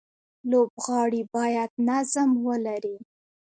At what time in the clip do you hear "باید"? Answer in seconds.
1.35-1.71